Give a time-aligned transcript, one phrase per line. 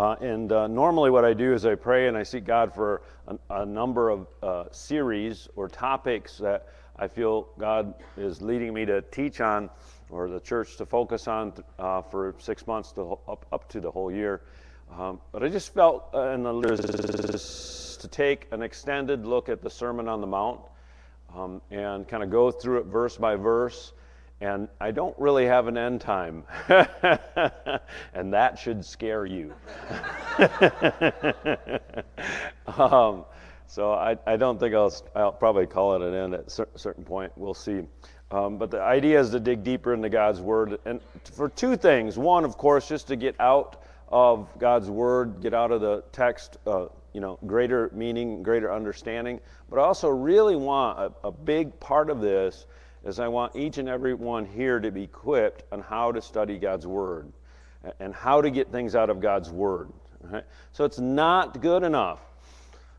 [0.00, 3.02] Uh, and uh, normally, what I do is I pray and I seek God for
[3.28, 8.84] a, a number of uh, series or topics that I feel God is leading me
[8.86, 9.70] to teach on
[10.10, 13.88] or the church to focus on uh, for six months to, up, up to the
[13.88, 14.40] whole year.
[14.98, 19.70] Um, but I just felt uh, in the to take an extended look at the
[19.70, 20.60] Sermon on the Mount
[21.36, 23.92] um, and kind of go through it verse by verse
[24.40, 26.44] and I don't really have an end time.
[26.68, 29.54] and that should scare you.
[32.78, 33.24] um,
[33.66, 37.04] so I, I, don't think I'll, I'll, probably call it an end at a certain
[37.04, 37.32] point.
[37.36, 37.82] We'll see.
[38.30, 40.78] Um, but the idea is to dig deeper into God's Word.
[40.84, 41.00] And
[41.32, 42.18] for two things.
[42.18, 46.58] One, of course, just to get out of God's Word, get out of the text,
[46.66, 49.40] uh, you know, greater meaning, greater understanding.
[49.70, 52.66] But I also really want a, a big part of this
[53.04, 56.58] is I want each and every one here to be equipped on how to study
[56.58, 57.32] God's Word
[58.00, 59.92] and how to get things out of God's Word.
[60.22, 60.44] Right?
[60.72, 62.20] So it's not good enough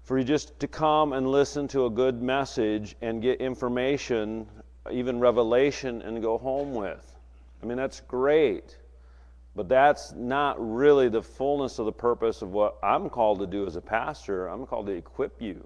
[0.04, 4.48] for you just to come and listen to a good message and get information,
[4.92, 7.16] even revelation, and go home with.
[7.64, 8.78] I mean, that's great.
[9.56, 13.66] But that's not really the fullness of the purpose of what I'm called to do
[13.66, 14.48] as a pastor.
[14.48, 15.66] I'm called to equip you.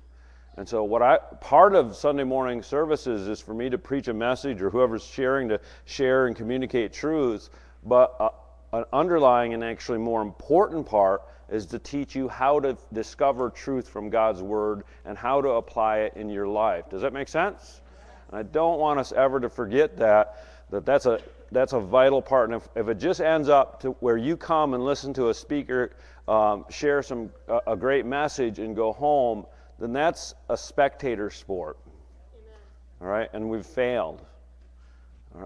[0.59, 4.13] And so, what I part of Sunday morning services is for me to preach a
[4.13, 7.49] message, or whoever's sharing to share and communicate truths.
[7.85, 8.29] But uh,
[8.73, 13.87] an underlying and actually more important part is to teach you how to discover truth
[13.87, 16.89] from God's Word and how to apply it in your life.
[16.89, 17.79] Does that make sense?
[18.27, 21.21] And I don't want us ever to forget that that that's a
[21.53, 22.49] that's a vital part.
[22.49, 25.33] And if, if it just ends up to where you come and listen to a
[25.33, 25.91] speaker
[26.27, 27.31] um, share some
[27.65, 29.45] a great message and go home
[29.79, 31.77] then that's a spectator sport.
[32.33, 32.57] Amen.
[33.01, 34.25] All right, and we've failed.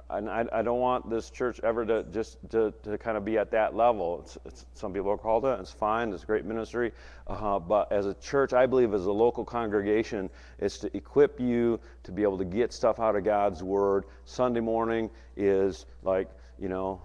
[0.09, 3.37] And I, I, don't want this church ever to just to, to kind of be
[3.37, 4.21] at that level.
[4.23, 5.59] It's, it's, some people are called it.
[5.59, 6.13] It's fine.
[6.13, 6.93] It's great ministry.
[7.27, 11.81] Uh, but as a church, I believe as a local congregation, it's to equip you
[12.03, 14.05] to be able to get stuff out of God's Word.
[14.23, 17.01] Sunday morning is like you know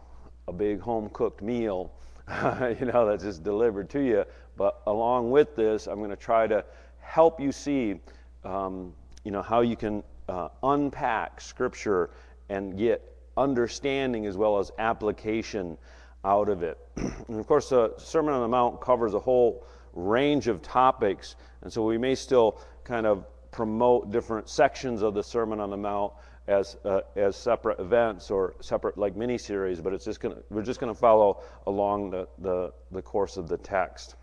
[0.46, 1.92] a big home cooked meal,
[2.80, 4.24] you know that's just delivered to you.
[4.56, 6.64] But along with this, I'm going to try to
[7.08, 7.98] help you see,
[8.44, 8.92] um,
[9.24, 12.10] you know, how you can uh, unpack Scripture
[12.50, 13.02] and get
[13.36, 15.78] understanding as well as application
[16.24, 16.78] out of it.
[16.96, 21.72] and of course, the Sermon on the Mount covers a whole range of topics, and
[21.72, 26.12] so we may still kind of promote different sections of the Sermon on the Mount
[26.46, 30.62] as uh, as separate events or separate like mini series, but it's just gonna we're
[30.62, 34.16] just gonna follow along the, the, the course of the text.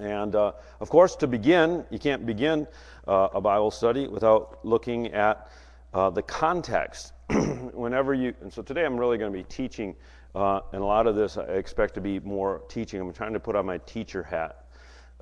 [0.00, 2.66] And uh, of course, to begin, you can't begin
[3.06, 5.50] uh, a Bible study without looking at
[5.94, 7.12] uh, the context.
[7.72, 9.94] Whenever you, and so today I'm really going to be teaching,
[10.34, 13.00] uh, and a lot of this I expect to be more teaching.
[13.00, 14.64] I'm trying to put on my teacher hat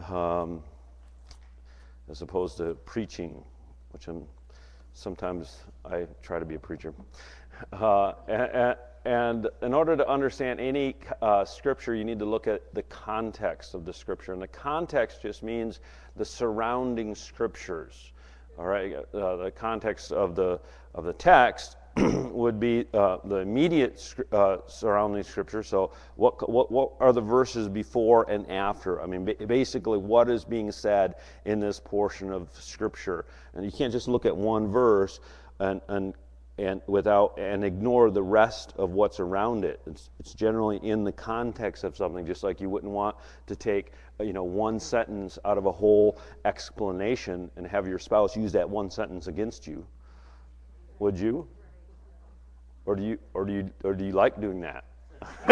[0.09, 0.62] um,
[2.08, 3.43] as opposed to preaching,
[3.93, 4.26] which I'm
[4.97, 6.94] sometimes I try to be a preacher.
[7.72, 8.76] Uh, and,
[9.06, 13.75] and in order to understand any uh, scripture, you need to look at the context
[13.75, 14.33] of the scripture.
[14.33, 15.78] And the context just means
[16.17, 18.12] the surrounding scriptures.
[18.59, 20.59] All right, uh, the context of the
[20.94, 25.62] of the text would be uh, the immediate uh, surrounding scripture.
[25.62, 29.00] So, what, what what are the verses before and after?
[29.00, 33.27] I mean, basically, what is being said in this portion of scripture?
[33.55, 35.21] And you can't just look at one verse
[35.61, 36.15] and, and
[36.59, 39.81] and without and ignore the rest of what's around it.
[39.87, 43.93] It's, it's generally in the context of something, just like you wouldn't want to take
[44.21, 48.69] you know one sentence out of a whole explanation and have your spouse use that
[48.69, 49.87] one sentence against you.
[50.99, 51.47] Would you?
[52.87, 54.84] Or do you or do you or do you like doing that?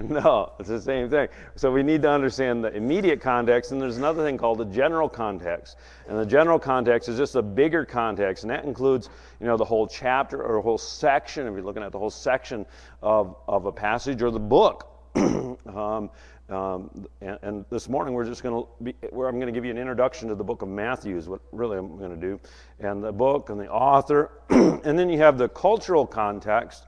[0.00, 1.28] no, it's the same thing.
[1.56, 5.08] So we need to understand the immediate context, and there's another thing called the general
[5.08, 5.76] context.
[6.08, 9.10] And the general context is just a bigger context, and that includes,
[9.40, 11.46] you know, the whole chapter or a whole section.
[11.46, 12.66] If you're looking at the whole section
[13.02, 14.88] of, of a passage or the book.
[15.16, 16.10] um,
[16.48, 19.66] um, and, and, this morning we're just going to be, where I'm going to give
[19.66, 22.40] you an introduction to the book of Matthew is what really I'm going to do,
[22.80, 26.86] and the book and the author, and then you have the cultural context,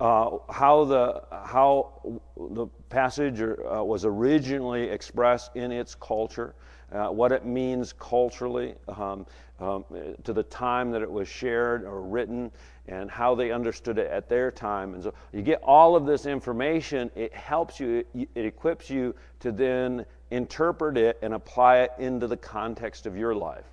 [0.00, 6.54] uh, how the how the passage uh, was originally expressed in its culture,
[6.92, 9.26] uh, what it means culturally um,
[9.60, 9.84] um,
[10.22, 12.50] to the time that it was shared or written,
[12.86, 14.94] and how they understood it at their time.
[14.94, 17.10] And so you get all of this information.
[17.16, 18.04] It helps you.
[18.14, 23.16] It, it equips you to then interpret it and apply it into the context of
[23.16, 23.66] your life.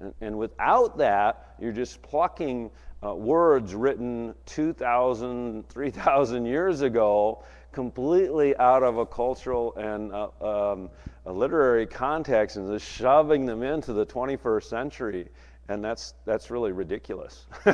[0.00, 2.70] And, and without that, you're just plucking
[3.04, 10.90] uh, words written 2,000, 3,000 years ago completely out of a cultural and uh, um,
[11.26, 15.28] a literary context and just shoving them into the 21st century.
[15.68, 17.46] And that's, that's really ridiculous.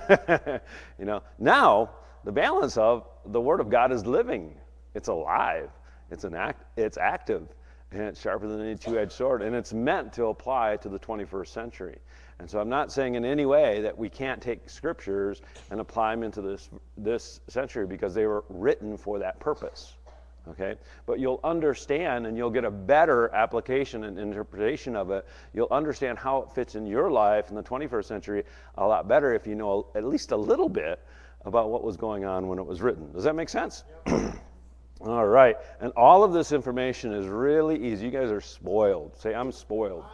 [0.99, 1.91] you know, now
[2.25, 4.55] the balance of the Word of God is living,
[4.95, 5.71] it's alive,
[6.11, 7.47] it's, an act, it's active,
[7.93, 10.99] and it's sharper than any two edged sword, and it's meant to apply to the
[10.99, 11.99] 21st century.
[12.39, 15.41] And so I'm not saying in any way that we can't take scriptures
[15.71, 19.95] and apply them into this, this century because they were written for that purpose.
[20.49, 20.75] Okay?
[21.07, 25.27] But you'll understand and you'll get a better application and interpretation of it.
[25.55, 28.45] You'll understand how it fits in your life in the 21st century
[28.77, 31.01] a lot better if you know at least a little bit
[31.45, 33.13] about what was going on when it was written.
[33.13, 33.85] Does that make sense?
[34.07, 34.35] Yep.
[35.01, 35.57] all right.
[35.81, 38.07] And all of this information is really easy.
[38.07, 39.17] You guys are spoiled.
[39.19, 40.05] Say, I'm spoiled.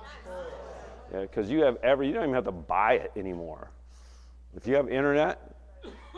[1.13, 3.71] Because you have every, you don't even have to buy it anymore.
[4.57, 5.55] If you have internet,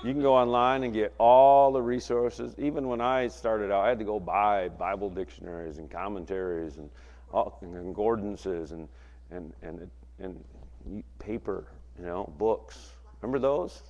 [0.05, 2.55] you can go online and get all the resources.
[2.59, 6.91] Even when I started out, I had to go buy Bible dictionaries and commentaries and
[7.31, 8.89] concordances and,
[9.31, 11.67] and, and, and paper,
[11.99, 12.93] you know, books.
[13.21, 13.83] Remember those?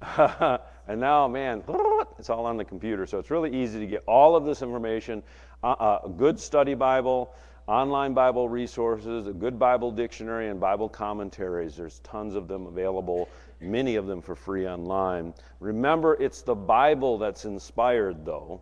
[0.86, 1.62] and now, man,
[2.18, 3.06] it's all on the computer.
[3.06, 5.22] So it's really easy to get all of this information.
[5.62, 7.34] Uh, uh, a good study Bible,
[7.66, 11.76] online Bible resources, a good Bible dictionary, and Bible commentaries.
[11.76, 13.28] There's tons of them available,
[13.60, 15.34] many of them for free online.
[15.60, 18.60] Remember, it's the Bible that's inspired, though.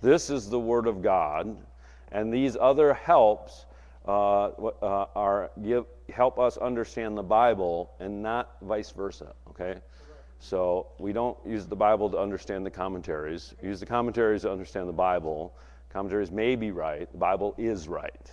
[0.00, 1.56] This is the Word of God,
[2.12, 3.66] and these other helps
[4.06, 9.34] uh, uh, are give help us understand the Bible, and not vice versa.
[9.50, 9.80] Okay.
[10.40, 13.54] So we don't use the Bible to understand the commentaries.
[13.60, 15.54] We use the commentaries to understand the Bible.
[15.92, 17.10] Commentaries may be right.
[17.10, 18.30] The Bible is right.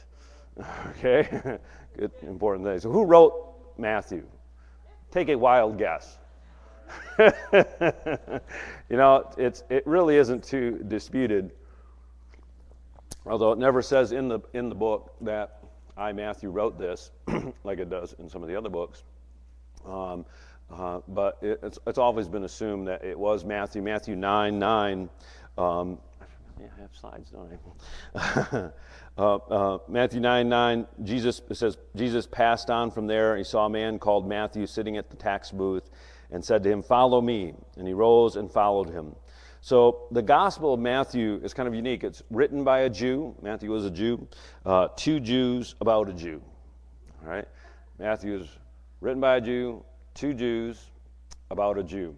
[0.92, 1.28] Okay?
[1.98, 2.80] Good, important thing.
[2.80, 4.26] So who wrote Matthew?
[5.12, 6.18] Take a wild guess.
[7.20, 11.52] you know, it's, it really isn't too disputed,
[13.26, 15.60] although it never says in the, in the book that
[15.98, 17.12] I, Matthew, wrote this,
[17.64, 19.04] like it does in some of the other books.
[19.86, 20.26] Um,
[20.72, 25.10] uh, but it, it's, it's always been assumed that it was Matthew, Matthew 9 9.
[25.58, 25.98] Um,
[26.60, 27.60] yeah, I have slides, don't
[28.16, 28.70] I?
[29.18, 33.70] uh, uh, Matthew 9 9, Jesus says, Jesus passed on from there, he saw a
[33.70, 35.90] man called Matthew sitting at the tax booth
[36.32, 37.54] and said to him, Follow me.
[37.78, 39.16] And he rose and followed him.
[39.62, 42.04] So the Gospel of Matthew is kind of unique.
[42.04, 43.36] It's written by a Jew.
[43.42, 44.28] Matthew was a Jew.
[44.66, 46.42] Uh, two Jews about a Jew.
[47.24, 47.48] All right?
[47.98, 48.48] Matthew is
[49.02, 50.92] written by a Jew, two Jews
[51.50, 52.16] about a Jew.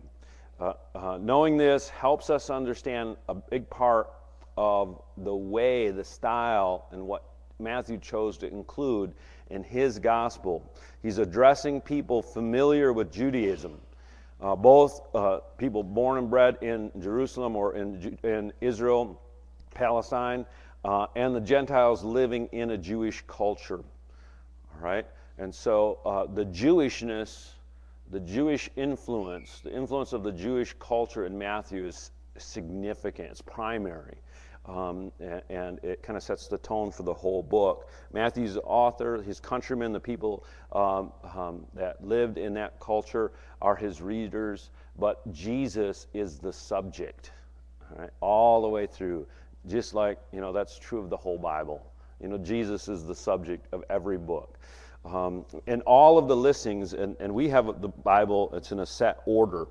[0.60, 4.10] Uh, uh, knowing this helps us understand a big part
[4.58, 7.24] of the way, the style, and what
[7.60, 9.14] Matthew chose to include
[9.50, 10.70] in his gospel.
[11.02, 13.80] He's addressing people familiar with Judaism,
[14.42, 19.22] uh, both uh, people born and bred in Jerusalem or in, in Israel,
[19.74, 20.46] Palestine,
[20.84, 23.80] uh, and the Gentiles living in a Jewish culture.
[23.80, 25.06] All right?
[25.38, 27.52] And so uh, the Jewishness
[28.10, 34.18] the Jewish influence, the influence of the Jewish culture in Matthew is significant, it's primary.
[34.68, 37.90] Um, and, and, it kind of sets the tone for the whole book.
[38.12, 40.44] Matthew's author, his countrymen, the people
[40.74, 43.32] um, um, that lived in that culture
[43.62, 47.32] are his readers, but Jesus is the subject,
[47.98, 49.26] right, all the way through.
[49.68, 51.86] Just like, you know, that's true of the whole Bible.
[52.22, 54.58] You know, Jesus is the subject of every book.
[55.06, 58.86] Um, and all of the listings, and, and we have the Bible, it's in a
[58.86, 59.68] set order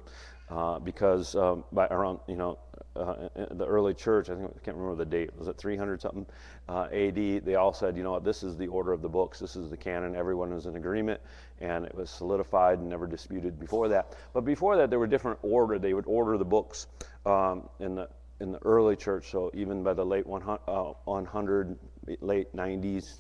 [0.48, 2.58] uh, because um, by around, you know,
[2.96, 6.26] uh, the early church, I think I can't remember the date, was it 300 something
[6.68, 7.44] uh, AD?
[7.44, 9.70] They all said, you know what, this is the order of the books, this is
[9.70, 10.16] the canon.
[10.16, 11.20] Everyone was in agreement,
[11.60, 14.14] and it was solidified and never disputed before that.
[14.32, 15.78] But before that, there were different order.
[15.78, 16.86] They would order the books
[17.24, 18.08] um, in the
[18.40, 19.30] in the early church.
[19.30, 21.78] So even by the late 100, uh, 100
[22.20, 23.14] late 90s,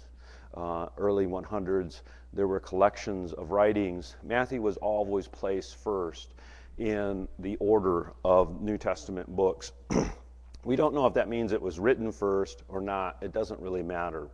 [0.54, 2.02] uh, early 100s,
[2.32, 4.16] there were collections of writings.
[4.22, 6.34] Matthew was always placed first
[6.78, 9.72] in the order of New Testament books.
[10.64, 13.18] we don't know if that means it was written first or not.
[13.22, 14.28] It doesn't really matter.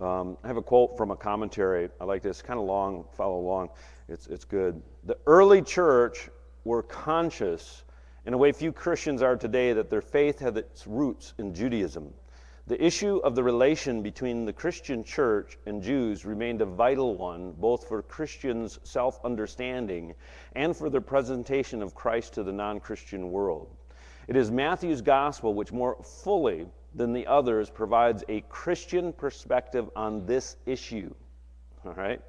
[0.00, 1.88] Um, I have a quote from a commentary.
[2.00, 3.70] I like this, kind of long, follow along.
[4.08, 4.80] It's, it's good.
[5.04, 6.30] The early church
[6.64, 7.84] were conscious,
[8.26, 12.12] in a way few Christians are today, that their faith had its roots in Judaism.
[12.68, 17.52] The issue of the relation between the Christian church and Jews remained a vital one,
[17.52, 20.14] both for Christians' self understanding
[20.54, 23.74] and for their presentation of Christ to the non Christian world.
[24.26, 30.26] It is Matthew's gospel which more fully than the others provides a Christian perspective on
[30.26, 31.14] this issue.
[31.86, 32.20] All right?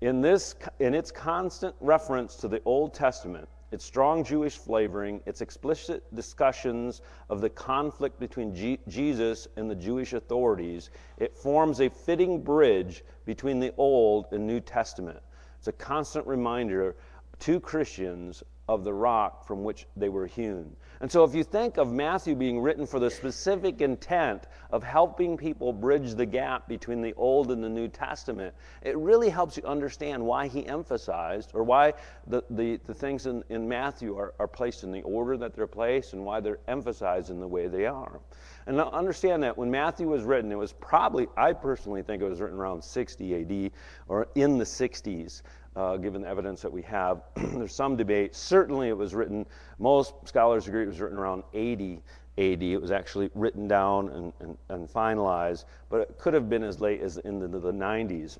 [0.00, 5.40] In, this, in its constant reference to the Old Testament, its strong Jewish flavoring, its
[5.40, 11.88] explicit discussions of the conflict between G- Jesus and the Jewish authorities, it forms a
[11.88, 15.20] fitting bridge between the Old and New Testament.
[15.58, 16.96] It's a constant reminder
[17.40, 20.76] to Christians of the rock from which they were hewn.
[21.00, 25.36] And so, if you think of Matthew being written for the specific intent of helping
[25.36, 29.62] people bridge the gap between the Old and the New Testament, it really helps you
[29.64, 31.92] understand why he emphasized or why
[32.26, 35.66] the, the, the things in, in Matthew are, are placed in the order that they're
[35.66, 38.20] placed and why they're emphasized in the way they are.
[38.66, 42.40] And understand that when Matthew was written, it was probably, I personally think it was
[42.40, 43.70] written around 60 AD
[44.08, 45.42] or in the 60s
[45.76, 47.22] uh, given the evidence that we have.
[47.36, 48.34] There's some debate.
[48.34, 49.46] Certainly, it was written,
[49.78, 52.02] most scholars agree it was written around 80
[52.38, 52.62] AD.
[52.62, 56.80] It was actually written down and, and, and finalized, but it could have been as
[56.80, 58.38] late as in the, the 90s.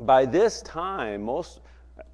[0.00, 1.60] By this time, most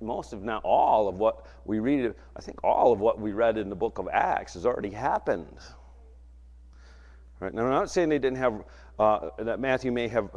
[0.01, 3.59] most, if not all, of what we read, I think all of what we read
[3.59, 5.57] in the book of Acts has already happened.
[7.41, 7.53] Right?
[7.53, 8.63] Now, I'm not saying they didn't have,
[8.99, 10.31] uh, that Matthew may have,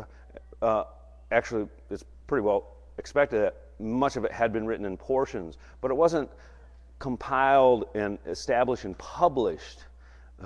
[0.61, 0.85] uh,
[1.31, 5.91] actually, it's pretty well expected that much of it had been written in portions, but
[5.91, 6.29] it wasn't
[6.99, 9.85] compiled and established and published,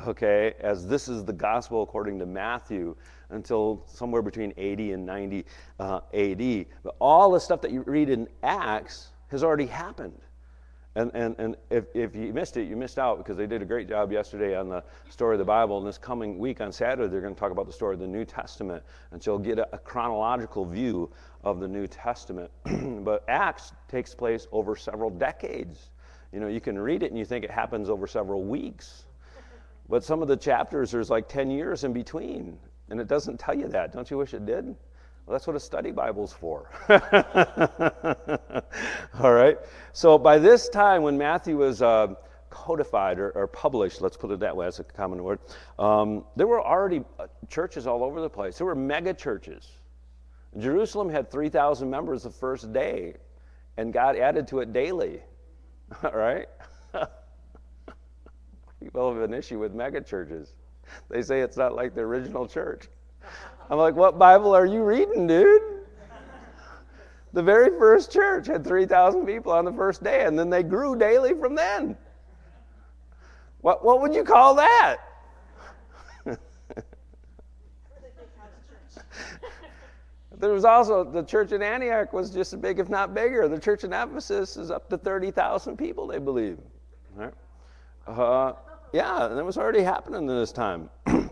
[0.07, 2.95] okay, as this is the gospel according to Matthew
[3.29, 5.45] until somewhere between 80 and 90
[5.79, 6.65] uh, AD.
[6.83, 10.19] But all the stuff that you read in Acts has already happened.
[10.95, 13.65] And, and, and if, if you missed it, you missed out because they did a
[13.65, 15.77] great job yesterday on the story of the Bible.
[15.77, 18.07] And this coming week on Saturday, they're going to talk about the story of the
[18.07, 18.83] New Testament.
[19.12, 21.12] And so you'll get a, a chronological view
[21.43, 22.51] of the New Testament.
[23.03, 25.89] but Acts takes place over several decades.
[26.31, 29.05] You know, you can read it and you think it happens over several weeks.
[29.88, 32.58] But some of the chapters, there's like 10 years in between.
[32.89, 33.93] And it doesn't tell you that.
[33.93, 34.65] Don't you wish it did?
[34.65, 36.69] Well, that's what a study Bible's for.
[39.19, 39.58] All right.
[39.93, 42.15] So by this time, when Matthew was uh,
[42.50, 45.39] codified or, or, published, let's put it that way, that's a common word,
[45.77, 48.58] um, there were already uh, churches all over the place.
[48.58, 49.67] There were mega churches.
[50.58, 53.15] Jerusalem had 3,000 members the first day,
[53.77, 55.22] and God added to it daily.
[56.03, 56.46] Right?
[58.79, 60.50] People have an issue with megachurches.
[61.10, 62.88] They say it's not like the original church.
[63.70, 65.62] I'm like, what Bible are you reading, dude?
[67.32, 70.96] The very first church had 3,000 people on the first day, and then they grew
[70.96, 71.96] daily from then.
[73.62, 74.98] What, what would you call that?
[80.39, 83.48] There was also the church in Antioch was just as big, if not bigger.
[83.48, 86.58] The church in Ephesus is up to 30,000 people, they believe.
[87.13, 87.34] Right?
[88.08, 88.53] Uh,
[88.93, 90.89] yeah, and it was already happening in this time.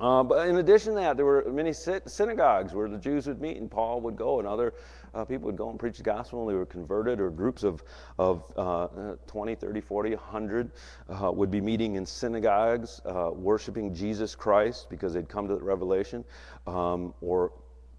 [0.00, 3.58] Uh, but in addition to that, there were many synagogues where the Jews would meet,
[3.58, 4.74] and Paul would go, and other
[5.14, 7.84] uh, people would go and preach the gospel, and they were converted, or groups of,
[8.18, 10.70] of uh, 20, 30, 40, 100
[11.08, 15.62] uh, would be meeting in synagogues, uh, worshiping Jesus Christ because they'd come to the
[15.62, 16.24] revelation,
[16.66, 17.52] um, or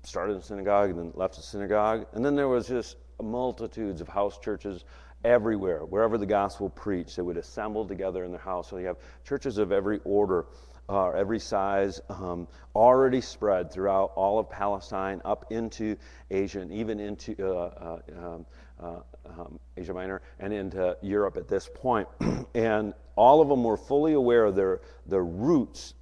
[0.03, 2.05] started in synagogue and then left the synagogue.
[2.13, 4.86] And then there was just multitudes of house churches
[5.24, 7.15] everywhere, wherever the gospel preached.
[7.15, 8.69] They would assemble together in their house.
[8.69, 10.45] So you have churches of every order
[10.89, 15.95] uh, every size, um, already spread throughout all of Palestine, up into
[16.29, 18.45] Asia, and even into uh, uh, um,
[18.79, 22.07] uh, um, Asia Minor and into Europe at this point.
[22.55, 25.93] and all of them were fully aware of their, their roots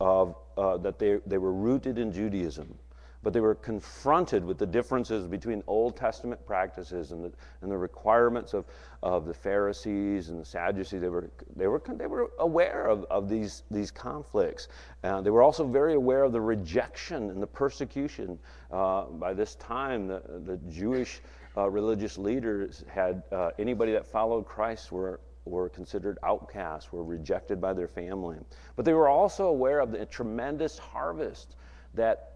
[0.00, 2.78] of uh, that they, they were rooted in Judaism
[3.26, 7.76] but they were confronted with the differences between Old Testament practices and the, and the
[7.76, 8.66] requirements of,
[9.02, 11.00] of the Pharisees and the Sadducees.
[11.00, 14.68] They were, they were, they were aware of, of these, these conflicts.
[15.02, 18.38] Uh, they were also very aware of the rejection and the persecution.
[18.70, 21.20] Uh, by this time, the, the Jewish
[21.56, 27.60] uh, religious leaders had uh, anybody that followed Christ were were considered outcasts, were rejected
[27.60, 28.36] by their family.
[28.76, 31.56] But they were also aware of the tremendous harvest
[31.94, 32.35] that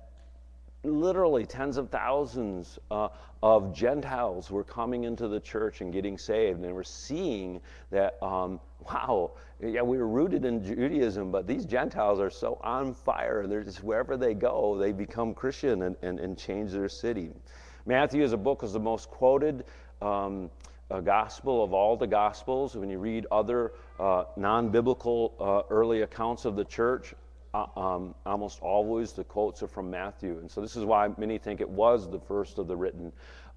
[0.83, 3.09] literally tens of thousands uh,
[3.43, 6.57] of Gentiles were coming into the church and getting saved.
[6.57, 7.61] And they were seeing
[7.91, 12.95] that, um, wow, yeah, we were rooted in Judaism, but these Gentiles are so on
[12.95, 13.47] fire.
[13.47, 17.31] They're just wherever they go, they become Christian and, and, and change their city.
[17.87, 19.65] Matthew, as a book, is the most quoted.
[20.01, 20.51] Um,
[21.05, 22.75] gospel of all the gospels.
[22.75, 27.15] When you read other uh, non biblical uh, early accounts of the church,
[27.54, 30.38] uh, um, almost always the quotes are from Matthew.
[30.38, 33.12] And so this is why many think it was the first of the written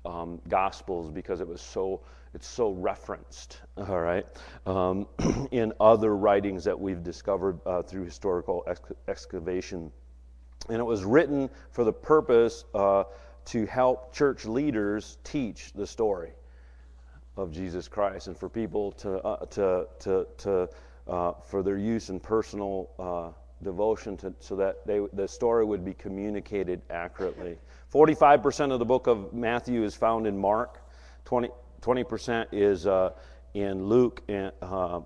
[0.06, 2.02] um, gospels because it was so
[2.34, 4.26] it's so referenced all right
[4.66, 5.08] um,
[5.52, 9.90] in other writings that we've discovered uh, through historical ex- excavation
[10.70, 13.04] and it was written for the purpose uh,
[13.46, 16.32] to help church leaders teach the story
[17.36, 20.70] of Jesus Christ, and for people to uh, to to to
[21.08, 23.32] uh, for their use in personal uh,
[23.64, 27.58] devotion, to, so that they, the story would be communicated accurately.
[27.90, 30.80] Forty-five percent of the book of Matthew is found in Mark.
[31.26, 33.12] 20 percent is uh,
[33.54, 34.52] in Luke and.
[34.62, 35.02] Uh,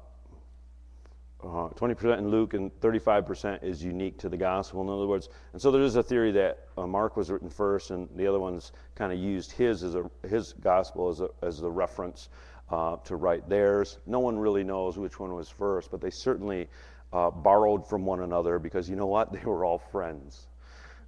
[1.43, 4.81] uh, 20% in Luke and 35% is unique to the gospel.
[4.81, 7.91] In other words, and so there is a theory that uh, Mark was written first,
[7.91, 11.59] and the other ones kind of used his as a, his gospel as a, as
[11.59, 12.29] the reference
[12.71, 13.99] uh, to write theirs.
[14.07, 16.67] No one really knows which one was first, but they certainly
[17.13, 19.31] uh, borrowed from one another because you know what?
[19.37, 20.47] They were all friends.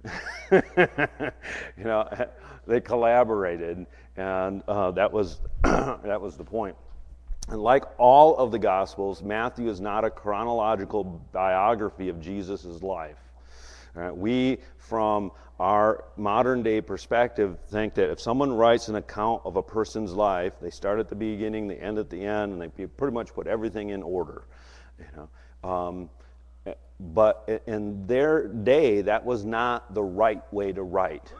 [0.52, 0.60] you
[1.78, 2.08] know,
[2.66, 6.76] they collaborated, and uh, that was that was the point.
[7.48, 13.18] And like all of the Gospels, Matthew is not a chronological biography of Jesus' life.
[13.94, 14.16] Right?
[14.16, 19.62] We, from our modern day perspective, think that if someone writes an account of a
[19.62, 23.12] person's life, they start at the beginning, they end at the end, and they pretty
[23.12, 24.44] much put everything in order.
[24.98, 25.28] You know?
[25.62, 26.10] Um,
[26.98, 31.32] but in their day, that was not the right way to write.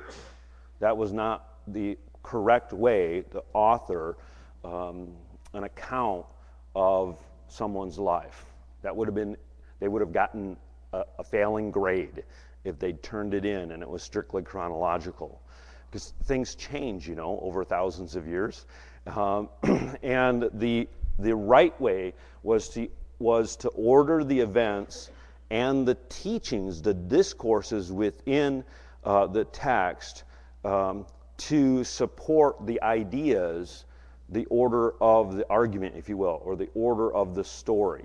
[0.78, 4.16] That was not the correct way to author.
[4.64, 5.08] Um,
[5.54, 6.26] an account
[6.74, 8.44] of someone's life.
[8.82, 9.36] That would have been,
[9.80, 10.56] they would have gotten
[10.92, 12.24] a, a failing grade
[12.64, 15.40] if they'd turned it in and it was strictly chronological.
[15.88, 18.66] Because things change, you know, over thousands of years.
[19.06, 19.48] Um,
[20.02, 22.88] and the, the right way was to,
[23.20, 25.10] was to order the events
[25.50, 28.64] and the teachings, the discourses within
[29.04, 30.24] uh, the text
[30.64, 33.84] um, to support the ideas
[34.30, 38.04] the order of the argument, if you will, or the order of the story.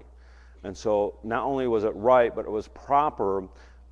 [0.63, 3.43] And so not only was it right, but it was proper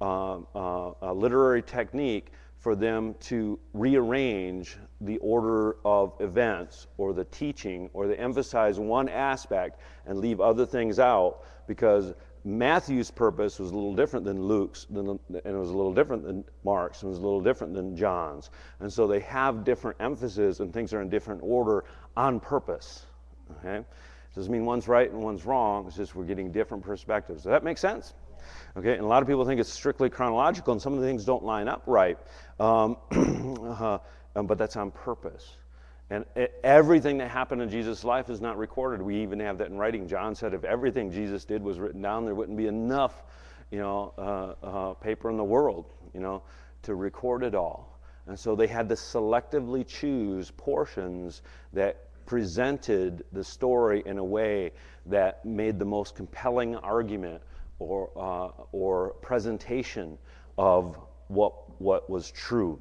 [0.01, 2.31] uh, uh, literary technique
[2.63, 9.09] for them to rearrange the order of events or the teaching or to emphasize one
[9.09, 12.13] aspect and leave other things out because
[12.45, 16.45] Matthew's purpose was a little different than Luke's, and it was a little different than
[16.63, 18.49] Mark's, and it was a little different than John's.
[18.79, 21.83] And so they have different emphasis, and things are in different order
[22.15, 23.05] on purpose.
[23.59, 23.79] Okay?
[23.79, 25.85] It doesn't mean one's right and one's wrong.
[25.87, 27.43] It's just we're getting different perspectives.
[27.43, 28.13] Does that make sense?
[28.77, 31.25] Okay, and a lot of people think it's strictly chronological, and some of the things
[31.25, 32.17] don't line up right.
[32.59, 33.99] Um, uh,
[34.35, 35.55] but that's on purpose.
[36.09, 36.25] And
[36.63, 39.01] everything that happened in Jesus' life is not recorded.
[39.01, 40.07] We even have that in writing.
[40.07, 43.23] John said if everything Jesus did was written down, there wouldn't be enough,
[43.71, 46.43] you know, uh, uh, paper in the world, you know,
[46.83, 47.99] to record it all.
[48.27, 51.41] And so they had to selectively choose portions
[51.73, 54.71] that presented the story in a way
[55.07, 57.41] that made the most compelling argument
[57.83, 60.17] or, uh, or presentation
[60.57, 62.79] of what, what was true.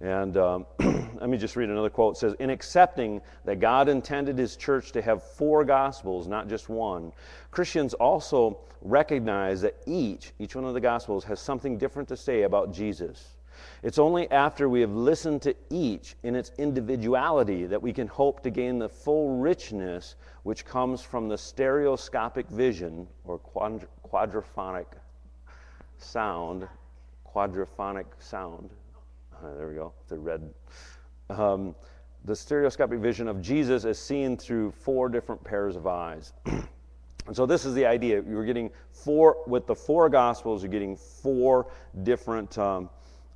[0.00, 2.16] And um, let me just read another quote.
[2.16, 6.68] It says, In accepting that God intended his church to have four gospels, not just
[6.68, 7.12] one,
[7.50, 12.42] Christians also recognize that each, each one of the gospels, has something different to say
[12.42, 13.36] about Jesus.
[13.82, 18.42] It's only after we have listened to each in its individuality that we can hope
[18.42, 23.38] to gain the full richness which comes from the stereoscopic vision or
[24.12, 24.86] quadraphonic
[25.98, 26.68] sound,
[27.26, 28.70] quadraphonic sound
[29.42, 30.54] uh, there we go, the red.
[31.30, 31.74] Um,
[32.24, 36.32] the stereoscopic vision of Jesus is seen through four different pairs of eyes.
[36.46, 38.22] and so this is the idea.
[38.26, 41.70] You're getting four, with the four gospels, you're getting four
[42.02, 42.88] different um,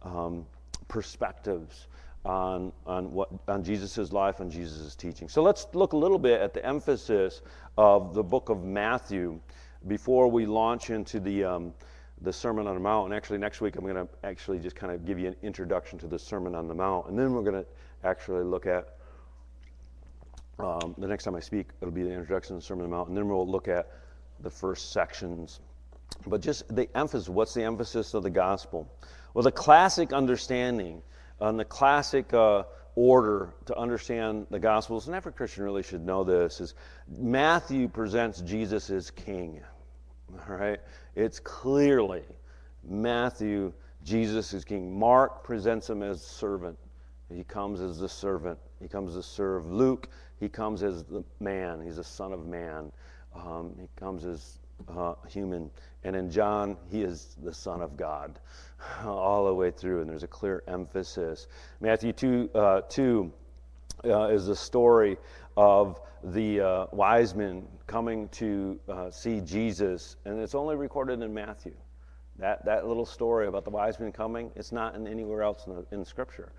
[0.03, 0.47] um,
[0.89, 1.87] perspectives
[2.25, 5.29] on, on, what, on Jesus' life and Jesus' teaching.
[5.29, 7.43] So let's look a little bit at the emphasis
[7.79, 9.39] of the book of Matthew
[9.89, 11.75] before we launch into the, um,
[12.21, 13.07] the Sermon on the Mount.
[13.07, 15.99] And actually, next week I'm going to actually just kind of give you an introduction
[16.01, 17.09] to the Sermon on the Mount.
[17.09, 17.67] And then we're going to
[18.05, 18.97] actually look at
[20.59, 22.97] um, the next time I speak, it'll be the introduction to the Sermon on the
[22.97, 23.09] Mount.
[23.09, 23.91] And then we'll look at
[24.41, 25.61] the first sections.
[26.27, 28.93] But just the emphasis what's the emphasis of the gospel?
[29.33, 31.03] Well, the classic understanding
[31.41, 32.65] and the classic uh,
[32.95, 36.75] order to understand the Gospels, and every Christian really should know this, is
[37.09, 39.61] Matthew presents Jesus as king.
[40.49, 40.81] All right?
[41.15, 42.23] It's clearly
[42.89, 43.73] Matthew,
[44.05, 44.99] Jesus is king.
[44.99, 46.79] Mark presents him as servant.
[47.29, 48.59] He comes as the servant.
[48.81, 49.71] He comes to serve.
[49.71, 51.81] Luke, he comes as the man.
[51.83, 52.91] He's a son of man.
[53.35, 55.71] Um, he comes as uh, human.
[56.05, 58.41] And in John, he is the Son of God
[59.05, 61.47] all the way through, and there's a clear emphasis.
[61.81, 63.33] Matthew 2, uh, 2
[64.05, 65.19] uh, is the story
[65.57, 71.35] of the uh, wise men coming to uh, see Jesus, and it's only recorded in
[71.35, 71.75] Matthew.
[72.39, 75.75] That, that little story about the wise men coming, it's not in anywhere else in,
[75.75, 76.53] the, in Scripture.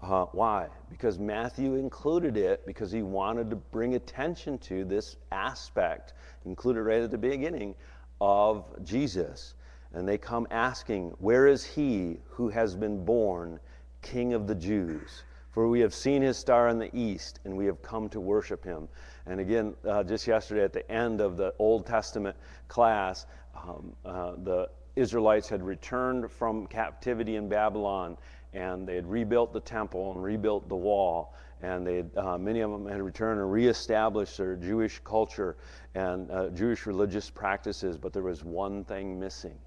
[0.00, 0.68] Uh, why?
[0.90, 6.14] Because Matthew included it because he wanted to bring attention to this aspect,
[6.46, 7.74] included right at the beginning,
[8.22, 9.56] of Jesus.
[9.92, 13.60] And they come asking, Where is he who has been born
[14.00, 15.22] King of the Jews?
[15.58, 18.62] For we have seen his star in the east, and we have come to worship
[18.62, 18.86] him.
[19.26, 22.36] And again, uh, just yesterday at the end of the Old Testament
[22.68, 28.16] class, um, uh, the Israelites had returned from captivity in Babylon,
[28.52, 31.34] and they had rebuilt the temple and rebuilt the wall.
[31.60, 35.56] And they had, uh, many of them had returned and reestablished their Jewish culture
[35.96, 39.58] and uh, Jewish religious practices, but there was one thing missing.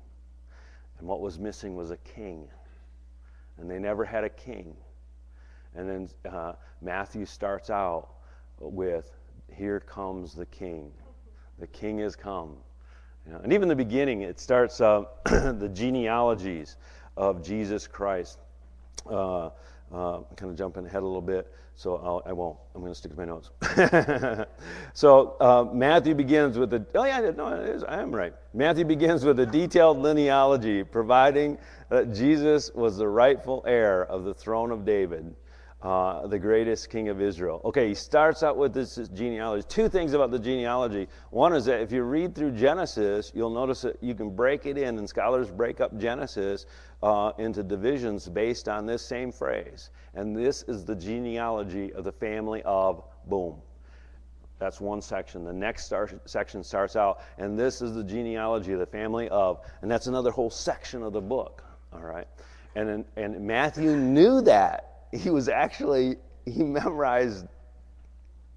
[0.99, 2.47] And what was missing was a king.
[3.57, 4.73] And they never had a king.
[5.75, 8.09] And then uh, Matthew starts out
[8.59, 9.11] with,
[9.51, 10.91] Here comes the king.
[11.59, 12.57] The king has come.
[13.25, 16.77] You know, and even the beginning, it starts uh, the genealogies
[17.15, 18.39] of Jesus Christ.
[19.09, 19.49] Uh,
[19.93, 22.93] uh, kind of jumping ahead a little bit, so I'll, I will not I'm going
[22.93, 23.49] to stick to my notes.
[24.93, 26.85] so uh, Matthew begins with the.
[26.95, 28.33] Oh yeah, no, it is, I am right.
[28.53, 31.57] Matthew begins with a detailed linealogy, providing
[31.89, 35.35] that Jesus was the rightful heir of the throne of David
[35.83, 37.59] uh, the greatest king of Israel.
[37.65, 39.65] Okay, he starts out with this genealogy.
[39.67, 41.07] Two things about the genealogy.
[41.31, 44.77] One is that if you read through Genesis, you'll notice that you can break it
[44.77, 46.67] in, and scholars break up Genesis
[47.01, 49.89] uh, into divisions based on this same phrase.
[50.13, 53.55] And this is the genealogy of the family of boom.
[54.59, 55.43] That's one section.
[55.43, 59.61] The next start, section starts out, and this is the genealogy of the family of,
[59.81, 61.63] and that's another whole section of the book.
[61.91, 62.27] All right,
[62.75, 67.47] and and Matthew knew that he was actually, he memorized,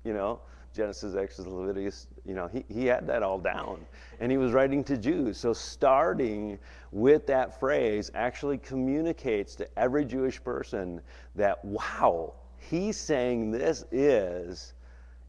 [0.04, 0.40] you know,
[0.74, 3.86] Genesis, Exodus, Leviticus, you know, he, he had that all down.
[4.18, 5.38] And he was writing to Jews.
[5.38, 6.58] So starting
[6.90, 11.00] with that phrase actually communicates to every Jewish person
[11.36, 14.74] that, wow, he's saying this is,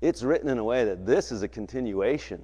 [0.01, 2.43] it's written in a way that this is a continuation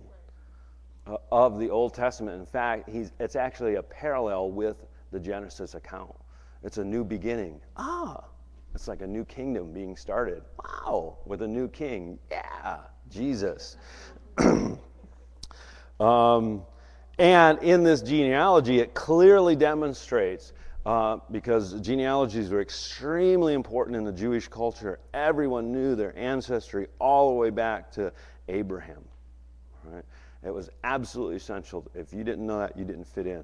[1.32, 2.40] of the Old Testament.
[2.40, 6.14] In fact, he's, it's actually a parallel with the Genesis account.
[6.64, 7.60] It's a new beginning.
[7.78, 8.24] Ah,
[8.74, 10.44] it's like a new kingdom being started.
[10.64, 12.20] Wow, with a new king.
[12.30, 12.78] Yeah,
[13.10, 13.78] Jesus.
[16.00, 16.64] um,
[17.20, 20.54] and in this genealogy, it clearly demonstrates,
[20.86, 27.30] uh, because genealogies were extremely important in the Jewish culture, everyone knew their ancestry all
[27.30, 28.12] the way back to
[28.48, 29.04] Abraham.
[29.84, 30.06] Right?
[30.44, 31.86] It was absolutely essential.
[31.94, 33.44] If you didn't know that, you didn't fit in.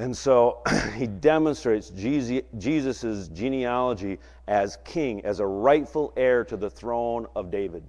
[0.00, 0.62] And so
[0.96, 7.84] he demonstrates Jesus' genealogy as king, as a rightful heir to the throne of David,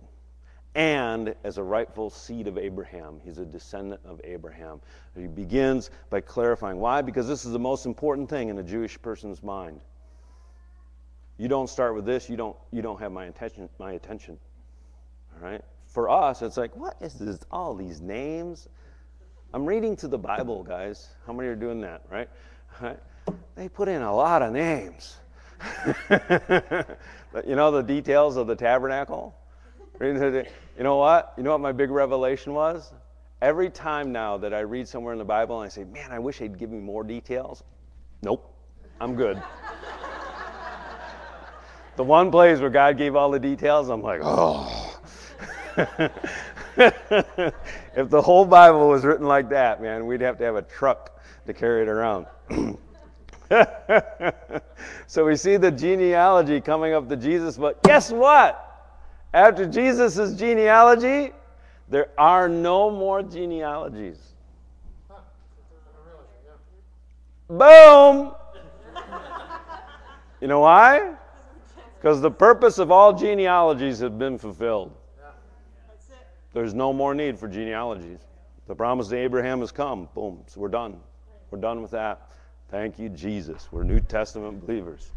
[0.75, 3.21] and as a rightful seed of Abraham.
[3.23, 4.81] He's a descendant of Abraham.
[5.15, 7.01] He begins by clarifying why?
[7.01, 9.79] Because this is the most important thing in a Jewish person's mind.
[11.37, 14.37] You don't start with this, you don't, you don't have my attention, my attention.
[15.33, 15.63] All right?
[15.85, 17.39] For us, it's like, what is this?
[17.51, 18.67] All these names?
[19.53, 21.09] I'm reading to the Bible, guys.
[21.27, 22.29] How many are doing that, right?
[23.55, 25.17] They put in a lot of names.
[26.09, 29.35] you know the details of the tabernacle?
[29.99, 31.33] You know what?
[31.37, 32.93] You know what my big revelation was?
[33.41, 36.19] Every time now that I read somewhere in the Bible and I say, man, I
[36.19, 37.63] wish they'd give me more details.
[38.21, 38.55] Nope,
[39.01, 39.41] I'm good.
[41.97, 44.99] the one place where God gave all the details, I'm like, oh.
[46.77, 51.19] if the whole Bible was written like that, man, we'd have to have a truck
[51.45, 52.27] to carry it around.
[55.07, 58.67] so we see the genealogy coming up to Jesus, but guess what?
[59.33, 61.31] After Jesus' genealogy,
[61.89, 64.19] there are no more genealogies.
[67.49, 68.31] Boom!
[70.39, 71.13] You know why?
[71.97, 74.93] Because the purpose of all genealogies has been fulfilled.
[76.53, 78.19] There's no more need for genealogies.
[78.67, 80.09] The promise to Abraham has come.
[80.13, 80.43] Boom.
[80.47, 80.99] So we're done.
[81.49, 82.31] We're done with that.
[82.69, 83.67] Thank you, Jesus.
[83.71, 85.11] We're New Testament believers.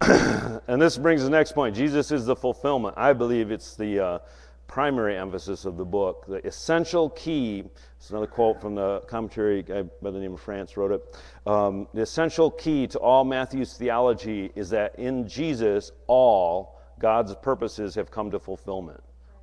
[0.00, 1.76] and this brings the next point.
[1.76, 2.94] Jesus is the fulfillment.
[2.96, 4.18] I believe it's the uh,
[4.66, 6.26] primary emphasis of the book.
[6.26, 7.64] The essential key,
[7.96, 11.16] it's another quote from the commentary guy by the name of France wrote it.
[11.46, 17.94] Um, the essential key to all Matthew's theology is that in Jesus, all God's purposes
[17.94, 19.02] have come to fulfillment.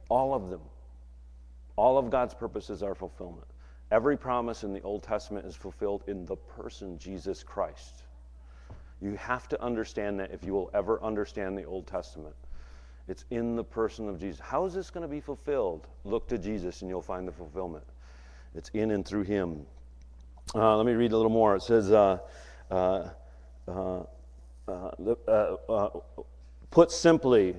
[0.09, 0.61] All of them.
[1.81, 3.47] All of God's purposes are fulfillment.
[3.89, 8.03] Every promise in the Old Testament is fulfilled in the person Jesus Christ.
[9.01, 12.35] You have to understand that if you will ever understand the Old Testament.
[13.07, 14.39] It's in the person of Jesus.
[14.39, 15.87] How is this going to be fulfilled?
[16.03, 17.85] Look to Jesus and you'll find the fulfillment.
[18.53, 19.65] It's in and through Him.
[20.53, 21.55] Uh, let me read a little more.
[21.55, 22.19] It says, uh,
[22.69, 23.09] uh,
[23.67, 24.03] uh
[24.67, 24.91] uh,
[25.27, 25.31] uh,
[25.67, 25.89] uh,
[26.69, 27.55] put simply,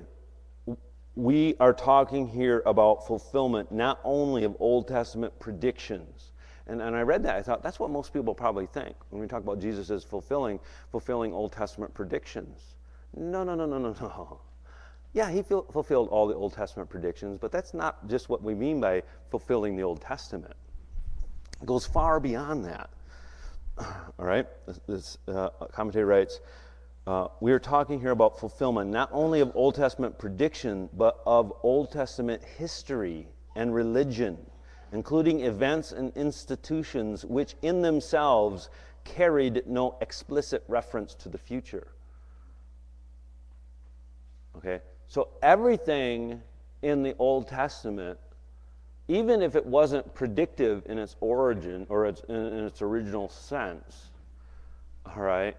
[1.15, 6.31] we are talking here about fulfillment not only of Old Testament predictions.
[6.65, 7.35] And, and I read that.
[7.35, 10.59] I thought that's what most people probably think when we talk about Jesus as fulfilling,
[10.91, 12.75] fulfilling Old Testament predictions.
[13.15, 14.41] No, no, no, no, no, no.
[15.15, 18.81] Yeah, he fulfilled all the Old Testament predictions, but that's not just what we mean
[18.81, 20.55] by fulfilling the Old Testament.
[21.61, 22.89] It goes far beyond that.
[23.77, 24.47] All right?
[24.65, 26.39] This, this uh, commentary writes
[27.05, 31.51] uh, we are talking here about fulfillment not only of Old Testament prediction, but of
[31.61, 34.37] Old Testament history and religion,
[34.93, 38.69] including events and institutions which in themselves
[39.03, 41.87] carried no explicit reference to the future.
[44.55, 44.79] Okay?
[45.07, 46.41] So everything
[46.83, 48.17] in the Old Testament,
[49.09, 54.11] even if it wasn't predictive in its origin or its, in, in its original sense,
[55.05, 55.57] all right?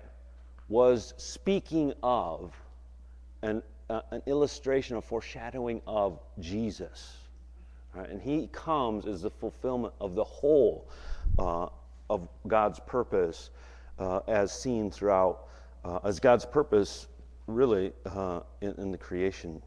[0.68, 2.53] Was speaking of
[3.42, 7.16] an, uh, an illustration, a foreshadowing of Jesus.
[7.94, 8.09] Right?
[8.09, 10.88] And he comes as the fulfillment of the whole
[11.38, 11.68] uh,
[12.11, 13.50] of God's purpose
[13.98, 15.48] uh, as seen throughout,
[15.85, 17.07] uh, as God's purpose
[17.46, 19.62] really uh, in, in, the creation.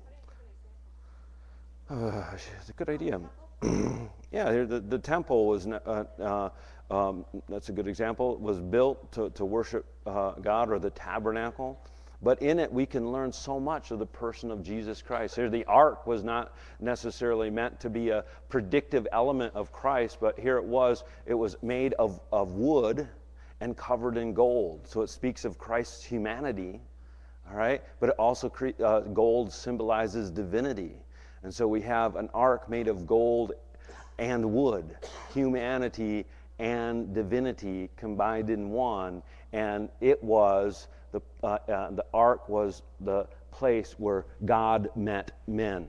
[1.90, 2.24] Uh,
[2.60, 3.22] it's a good idea.
[4.32, 5.68] yeah, the, the temple was
[6.90, 11.80] um, that's a good example, was built to, to worship uh, God or the tabernacle.
[12.22, 15.36] But in it, we can learn so much of the person of Jesus Christ.
[15.36, 20.40] Here, the ark was not necessarily meant to be a predictive element of Christ, but
[20.40, 21.04] here it was.
[21.28, 23.08] It was made of, of wood
[23.60, 24.88] and covered in gold.
[24.88, 26.82] So it speaks of Christ's humanity,
[27.50, 27.84] all right?
[28.00, 30.96] But it also, cre- uh, gold symbolizes divinity.
[31.44, 33.54] And so we have an ark made of gold
[34.18, 34.98] and wood,
[35.34, 36.26] humanity
[36.60, 39.22] and divinity combined in one,
[39.54, 45.88] and it was the, uh, uh, the ark was the place where God met men.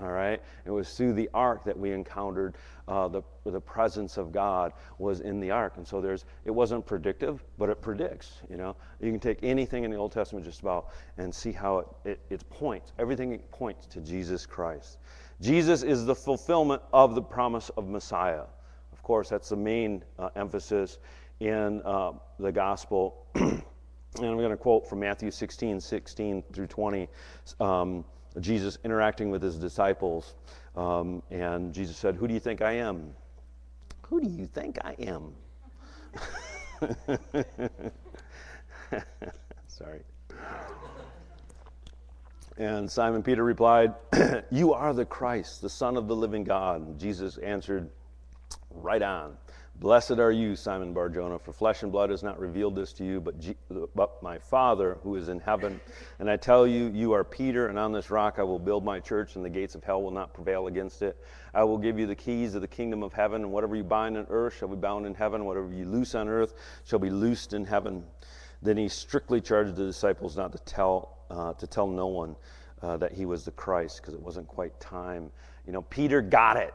[0.00, 4.30] All right, it was through the ark that we encountered uh, the the presence of
[4.30, 8.42] God was in the ark, and so there's it wasn't predictive, but it predicts.
[8.50, 11.78] You know, you can take anything in the Old Testament just about and see how
[11.78, 12.92] it, it, it points.
[12.98, 14.98] Everything points to Jesus Christ.
[15.40, 18.44] Jesus is the fulfillment of the promise of Messiah
[19.06, 20.98] course, that's the main uh, emphasis
[21.38, 23.24] in uh, the gospel.
[23.36, 23.62] and
[24.20, 27.08] I'm going to quote from Matthew 16, 16 through 20.
[27.60, 28.04] Um,
[28.40, 30.34] Jesus interacting with his disciples.
[30.74, 33.14] Um, and Jesus said, Who do you think I am?
[34.08, 35.32] Who do you think I am?
[39.68, 40.00] Sorry.
[42.58, 43.94] And Simon Peter replied,
[44.50, 46.98] You are the Christ, the Son of the living God.
[46.98, 47.88] Jesus answered,
[48.76, 49.36] Right on.
[49.78, 53.20] Blessed are you, Simon Barjona, for flesh and blood has not revealed this to you,
[53.20, 53.56] but, G-
[53.94, 55.80] but my Father who is in heaven.
[56.18, 59.00] And I tell you, you are Peter, and on this rock I will build my
[59.00, 61.18] church, and the gates of hell will not prevail against it.
[61.52, 64.16] I will give you the keys of the kingdom of heaven, and whatever you bind
[64.16, 67.52] on earth shall be bound in heaven, whatever you loose on earth shall be loosed
[67.52, 68.02] in heaven.
[68.62, 72.36] Then he strictly charged the disciples not to tell, uh, to tell no one
[72.80, 75.30] uh, that he was the Christ, because it wasn't quite time.
[75.66, 76.72] You know, Peter got it.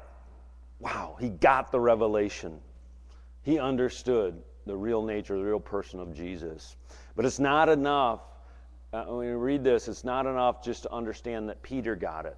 [0.82, 2.60] Wow, he got the revelation.
[3.44, 6.76] He understood the real nature, the real person of Jesus.
[7.16, 8.22] But it's not enough.
[8.92, 12.36] Uh, when you read this, it's not enough just to understand that Peter got it.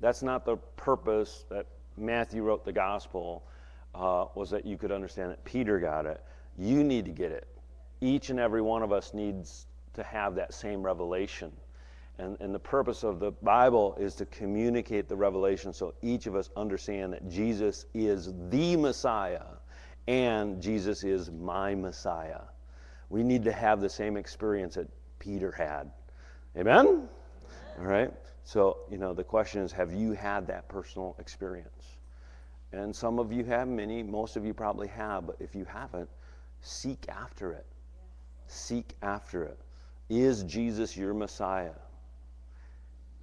[0.00, 1.66] That's not the purpose that
[1.96, 3.44] Matthew wrote the gospel,
[3.94, 6.22] uh, was that you could understand that Peter got it.
[6.58, 7.48] You need to get it.
[8.02, 11.50] Each and every one of us needs to have that same revelation.
[12.20, 16.36] And, and the purpose of the Bible is to communicate the revelation so each of
[16.36, 19.46] us understand that Jesus is the Messiah
[20.06, 22.42] and Jesus is my Messiah.
[23.08, 25.90] We need to have the same experience that Peter had.
[26.58, 27.08] Amen?
[27.78, 28.12] All right?
[28.44, 31.96] So, you know, the question is have you had that personal experience?
[32.72, 36.10] And some of you have, many, most of you probably have, but if you haven't,
[36.60, 37.66] seek after it.
[38.46, 39.58] Seek after it.
[40.10, 41.72] Is Jesus your Messiah?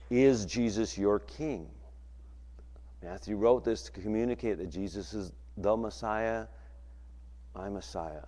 [0.09, 1.67] Is Jesus your king?
[3.03, 6.45] Matthew wrote this to communicate that Jesus is the Messiah,
[7.53, 8.25] my Messiah,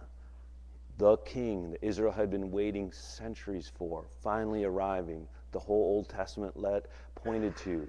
[0.97, 5.27] the king that Israel had been waiting centuries for, finally arriving.
[5.51, 6.83] The whole Old Testament led
[7.15, 7.87] pointed to.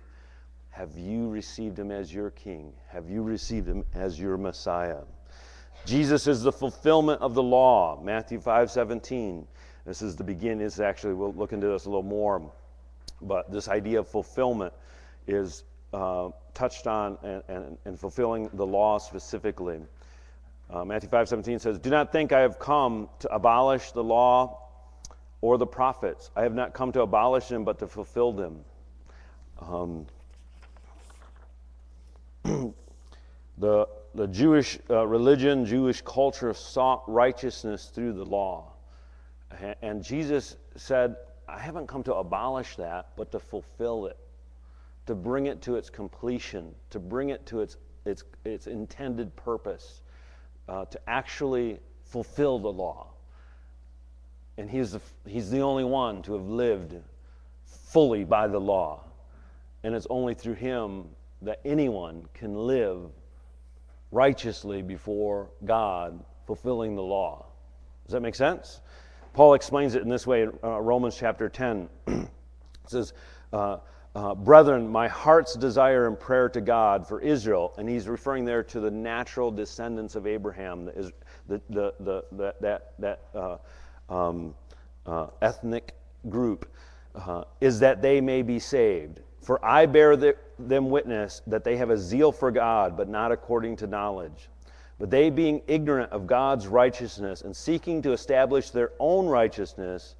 [0.70, 2.72] Have you received him as your king?
[2.88, 5.03] Have you received him as your Messiah?
[5.85, 8.00] Jesus is the fulfillment of the law.
[8.00, 9.46] Matthew 5 17.
[9.85, 10.59] This is the beginning.
[10.59, 12.53] This actually, we'll look into this a little more.
[13.22, 14.72] But this idea of fulfillment
[15.26, 19.80] is uh, touched on and, and, and, fulfilling the law specifically.
[20.70, 24.68] Uh, Matthew 5 17 says, Do not think I have come to abolish the law
[25.40, 26.30] or the prophets.
[26.37, 28.61] I have not come to abolish them, but to fulfill them.
[29.61, 30.06] Um,
[33.59, 38.72] the, the Jewish uh, religion, Jewish culture sought righteousness through the law.
[39.83, 41.16] And Jesus said,
[41.51, 44.17] I haven't come to abolish that, but to fulfill it,
[45.07, 50.03] to bring it to its completion, to bring it to its, its, its intended purpose,
[50.69, 53.09] uh, to actually fulfill the law.
[54.59, 56.95] And he's the, he's the only one to have lived
[57.65, 59.05] fully by the law.
[59.83, 61.07] And it's only through him
[61.43, 63.11] that anyone can live
[64.13, 67.47] righteously before God, fulfilling the law.
[68.05, 68.81] Does that make sense?
[69.33, 71.88] Paul explains it in this way in uh, Romans chapter 10.
[72.07, 72.29] it
[72.87, 73.12] says,
[73.53, 73.79] uh,
[74.14, 78.64] uh, Brethren, my heart's desire and prayer to God for Israel, and he's referring there
[78.64, 81.12] to the natural descendants of Abraham, the,
[81.47, 83.57] the, the, the, the that, that uh,
[84.09, 84.55] um,
[85.07, 85.95] uh, ethnic
[86.29, 86.69] group,
[87.14, 89.21] uh, is that they may be saved.
[89.43, 93.33] For I bear the, them witness that they have a zeal for God, but not
[93.33, 94.49] according to knowledge.
[95.01, 100.15] But they, being ignorant of God's righteousness and seeking to establish their own righteousness,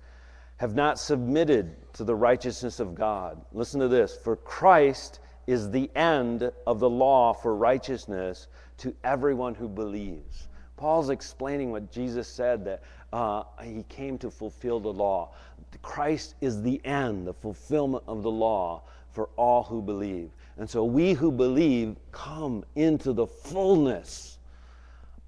[0.57, 3.45] have not submitted to the righteousness of God.
[3.53, 9.55] Listen to this For Christ is the end of the law for righteousness to everyone
[9.55, 10.49] who believes.
[10.79, 15.35] Paul's explaining what Jesus said that uh, he came to fulfill the law.
[15.83, 20.31] Christ is the end, the fulfillment of the law for all who believe.
[20.57, 24.39] And so we who believe come into the fullness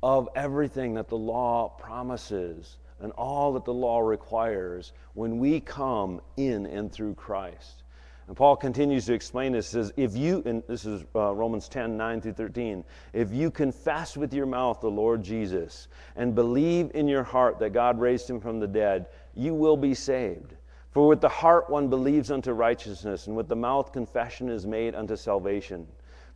[0.02, 6.20] of everything that the law promises and all that the law requires when we come
[6.36, 7.82] in and through Christ.
[8.28, 9.68] And Paul continues to explain this.
[9.68, 14.16] says, if you, and this is uh, Romans 10, 9 through 13, if you confess
[14.16, 18.40] with your mouth the Lord Jesus and believe in your heart that God raised him
[18.40, 20.54] from the dead, you will be saved.
[20.92, 24.94] For with the heart one believes unto righteousness, and with the mouth confession is made
[24.94, 25.86] unto salvation.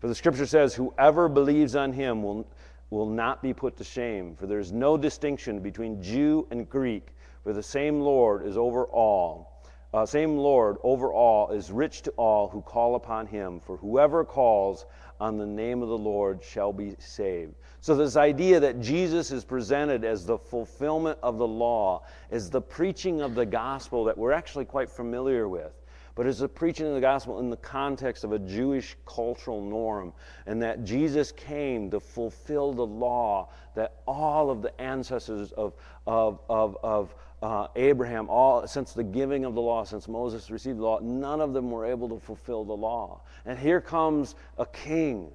[0.01, 2.47] For the scripture says, Whoever believes on him will,
[2.91, 7.09] will not be put to shame, for there is no distinction between Jew and Greek,
[7.43, 9.63] for the same Lord is over all.
[9.95, 14.25] Uh, same Lord over all is rich to all who call upon him, for whoever
[14.25, 14.85] calls
[15.21, 17.55] on the name of the Lord shall be saved.
[17.81, 22.61] So, this idea that Jesus is presented as the fulfillment of the law is the
[22.61, 25.73] preaching of the gospel that we're actually quite familiar with
[26.17, 30.15] but it's a preaching of the gospel in the context of a Jewish cultural norm,
[30.47, 35.75] and that Jesus came to fulfill the law that all of the ancestors of,
[36.07, 40.79] of, of, of uh, Abraham, all since the giving of the law, since Moses received
[40.79, 43.21] the law, none of them were able to fulfill the law.
[43.45, 45.31] And here comes a king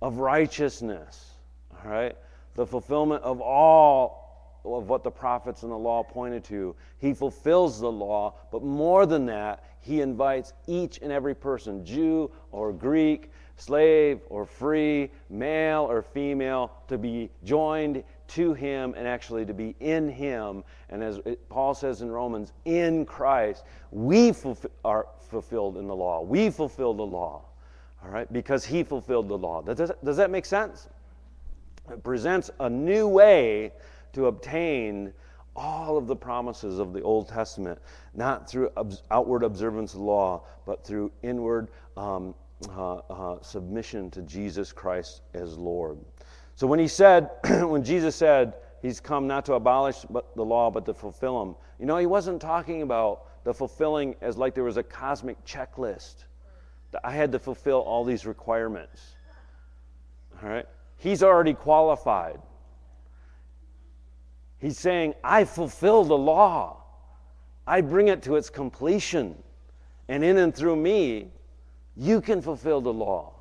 [0.00, 1.32] of righteousness,
[1.84, 2.16] all right?
[2.54, 4.26] The fulfillment of all
[4.64, 6.74] of what the prophets and the law pointed to.
[6.98, 12.28] He fulfills the law, but more than that, he invites each and every person, Jew
[12.50, 19.46] or Greek, slave or free, male or female, to be joined to him and actually
[19.46, 20.64] to be in him.
[20.90, 24.34] And as Paul says in Romans, in Christ, we
[24.84, 26.20] are fulfilled in the law.
[26.20, 27.44] We fulfill the law,
[28.04, 29.62] all right, because he fulfilled the law.
[29.62, 30.88] Does, does that make sense?
[31.88, 33.70] It presents a new way
[34.14, 35.12] to obtain
[35.56, 37.78] all of the promises of the Old Testament,
[38.14, 42.34] not through ob- outward observance of law, but through inward um,
[42.70, 45.98] uh, uh, submission to Jesus Christ as Lord.
[46.54, 47.30] So when he said,
[47.62, 50.04] when Jesus said, he's come not to abolish
[50.36, 54.36] the law, but to fulfill them, you know, he wasn't talking about the fulfilling as
[54.36, 56.24] like there was a cosmic checklist
[56.92, 59.14] that I had to fulfill all these requirements.
[60.42, 60.66] All right?
[60.96, 62.40] He's already qualified.
[64.58, 66.82] He's saying, I fulfill the law.
[67.66, 69.36] I bring it to its completion.
[70.08, 71.30] And in and through me,
[71.96, 73.32] you can fulfill the law.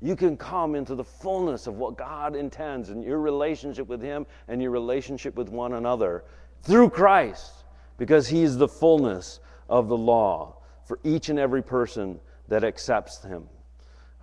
[0.00, 4.26] You can come into the fullness of what God intends in your relationship with Him
[4.48, 6.24] and your relationship with one another
[6.62, 7.64] through Christ,
[7.96, 13.22] because He is the fullness of the law for each and every person that accepts
[13.22, 13.48] Him.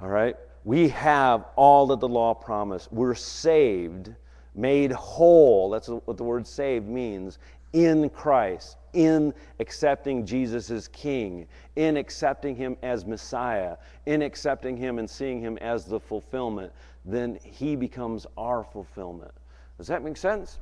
[0.01, 0.35] All right?
[0.63, 2.91] We have all that the law promised.
[2.91, 4.13] We're saved
[4.55, 5.69] made whole.
[5.69, 7.39] That's what the word saved means
[7.73, 14.99] in Christ, in accepting Jesus as King, in accepting Him as Messiah, in accepting Him
[14.99, 16.71] and seeing Him as the fulfillment,
[17.03, 19.31] then He becomes our fulfillment.
[19.77, 20.59] Does that make sense?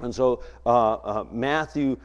[0.00, 1.96] And so uh, uh, Matthew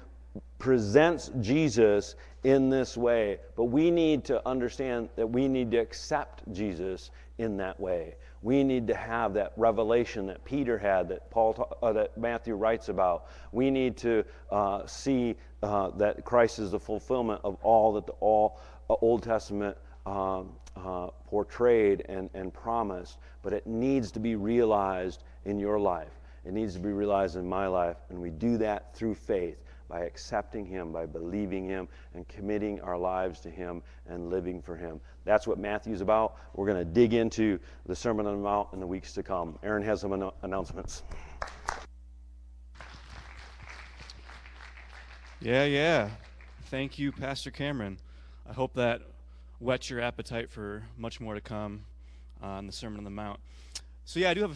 [0.58, 6.42] presents Jesus in this way, but we need to understand that we need to accept
[6.54, 8.16] Jesus in that way.
[8.42, 12.90] We need to have that revelation that Peter had, that Paul, uh, that Matthew writes
[12.90, 13.28] about.
[13.52, 18.14] We need to uh, see uh, that Christ is the fulfillment of all that the
[18.14, 18.60] all
[18.90, 23.18] uh, Old Testament um, uh, portrayed and, and promised.
[23.42, 26.20] But it needs to be realized in your life.
[26.46, 30.02] It needs to be realized in my life, and we do that through faith by
[30.02, 35.00] accepting Him, by believing Him, and committing our lives to Him and living for Him.
[35.24, 36.38] That's what Matthew's about.
[36.54, 39.58] We're going to dig into the Sermon on the Mount in the weeks to come.
[39.64, 41.04] Aaron has some an- announcements.
[45.42, 46.10] Yeah, yeah.
[46.66, 48.00] Thank you, Pastor Cameron.
[48.50, 49.02] I hope that
[49.60, 51.86] whets your appetite for much more to come
[52.42, 53.40] on the Sermon on the Mount.
[54.06, 54.52] So, yeah, I do have